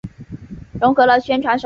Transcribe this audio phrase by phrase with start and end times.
[0.81, 1.59] 融合了宣传手段。